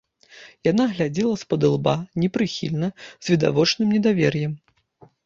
Яна 0.71 0.85
глядзела 0.93 1.35
спадылба, 1.41 1.93
непрыхільна, 2.23 2.89
з 3.27 3.35
відавочным 3.35 3.93
недавер'ем. 3.99 4.57